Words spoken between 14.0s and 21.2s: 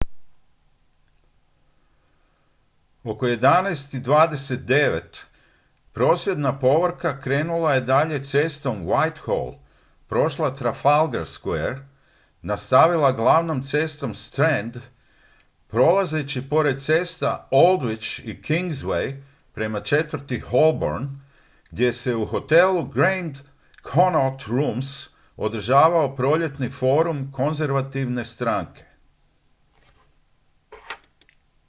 strand prolazeći pored cesta aldwych i kingsway prema četvrti holborn